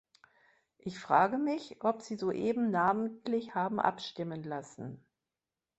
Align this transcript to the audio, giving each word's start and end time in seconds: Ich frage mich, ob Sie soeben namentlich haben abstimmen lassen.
Ich 0.79 0.97
frage 0.97 1.37
mich, 1.37 1.83
ob 1.83 2.01
Sie 2.01 2.15
soeben 2.15 2.71
namentlich 2.71 3.53
haben 3.53 3.79
abstimmen 3.79 4.41
lassen. 4.41 5.05